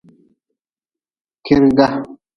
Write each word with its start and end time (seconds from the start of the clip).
Kiirga. 1.43 1.87